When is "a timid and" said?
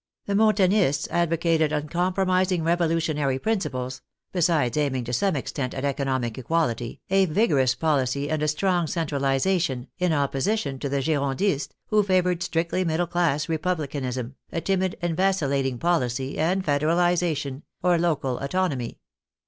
14.51-15.15